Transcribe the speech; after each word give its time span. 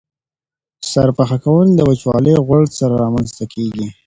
د 0.79 0.81
سر 0.91 1.09
پخه 1.17 1.37
کول 1.45 1.67
د 1.73 1.79
وچوالي 1.89 2.31
او 2.37 2.43
غوړ 2.47 2.63
سره 2.79 2.93
رامنځته 3.03 3.43
کیږي. 3.53 3.87